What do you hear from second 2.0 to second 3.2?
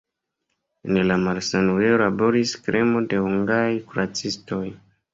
laboris kremo